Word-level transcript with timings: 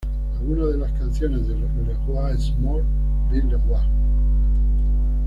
Algunas 0.39 0.69
de 0.71 0.77
las 0.79 0.91
canciones 0.93 1.47
de 1.47 1.53
"Le 1.55 1.93
Roi 2.07 2.31
Est 2.33 2.57
Mort, 2.57 2.81
Vive 3.31 3.49
Le 3.49 3.57
Roi! 3.57 3.85